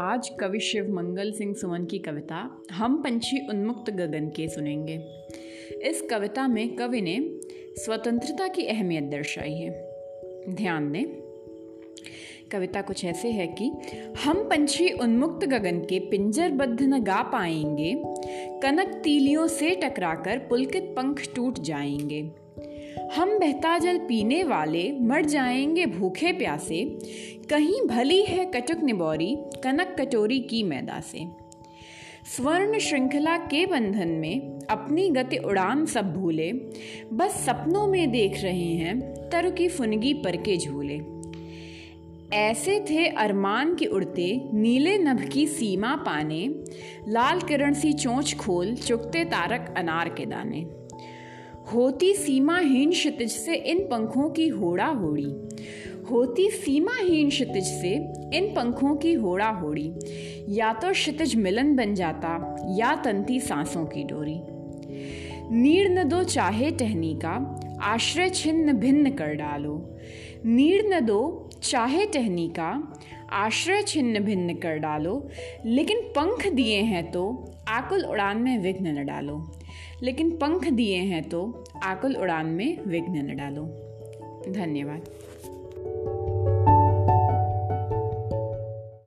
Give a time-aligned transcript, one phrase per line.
[0.00, 4.94] आज कवि शिव मंगल सिंह सुमन की कविता हम पंछी उन्मुक्त गगन के सुनेंगे।
[5.82, 7.18] इस कविता में कवि ने
[7.76, 9.70] स्वतंत्रता की अहमियत दर्शाई है।
[10.48, 11.04] ध्यान दें,
[12.52, 13.72] कविता कुछ ऐसे है कि
[14.24, 17.94] हम पंछी उन्मुक्त गगन के पिंजरबद्ध न गा पाएँगे,
[18.60, 22.45] कनक तीलियों से टकराकर पुलकित पंख टूट जाएँगे।
[23.16, 26.98] हम बहता जल पीने वाले मर जाएँगे भूखे प्यासे,
[27.50, 31.46] कहीं भली है कटुक निबौरी, कनक कटोरी की मैदा से।
[32.36, 36.52] स्वर्ण श्रृंखला के बंधन में अपनी गति उड़ान सब भूले,
[37.12, 41.00] बस सपनों में देख रहे हैं तरु की फुनगी पर के झूले।
[42.36, 46.54] ऐसे थे अरमान के उड़ते नीले नभ की सीमा पाने,
[47.08, 50.85] लाल किरण सी चोंच खोल चुकते तारक अनार के दाने।
[51.72, 55.24] होती सीमाहीन क्षितिज से इन पंखों की होड़ा होड़ी
[56.10, 57.92] होती सीमाहीन क्षितिज से
[58.36, 59.92] इन पंखों की होड़ा होड़ी
[60.48, 64.38] या तो क्षितिज मिलन बन जाता, या तंती सांसों की डोरी।
[65.52, 67.34] नीड़ न दो चाहे टहनी का,
[67.82, 69.98] आश्रय छिन्न भिन्न कर डालो।
[70.46, 72.70] नीड़ न दो चाहे टहनी का,
[73.32, 75.28] आश्रय छिन्न भिन्न कर डालो।
[75.64, 77.28] लेकिन पंख दिए हैं तो
[77.68, 79.38] आकुल उड़ान में विघ्न न डालो।
[80.02, 83.62] लेकिन पंख दिए हैं तो आकुल उड़ान में विघ्न न डालो।
[84.52, 85.04] धन्यवाद।